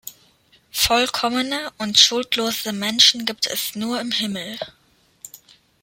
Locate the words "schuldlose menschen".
1.99-3.23